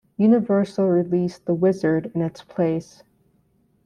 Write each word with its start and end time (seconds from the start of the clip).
Universal 0.17 0.89
released 0.89 1.45
"The 1.45 1.53
Wizard" 1.53 2.11
in 2.15 2.23
its 2.23 2.41
place. 2.43 3.03